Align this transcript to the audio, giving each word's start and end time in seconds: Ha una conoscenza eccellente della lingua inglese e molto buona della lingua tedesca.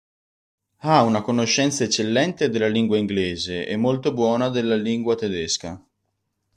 Ha 0.77 1.03
una 1.03 1.21
conoscenza 1.21 1.83
eccellente 1.83 2.49
della 2.49 2.65
lingua 2.65 2.97
inglese 2.97 3.67
e 3.67 3.77
molto 3.77 4.13
buona 4.13 4.49
della 4.49 4.73
lingua 4.73 5.13
tedesca. 5.13 5.79